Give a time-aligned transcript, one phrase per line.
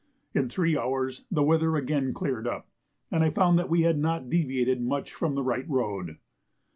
[0.33, 2.67] In three hours the weather again cleared up,
[3.11, 6.17] and I found that we had not deviated much from the right road.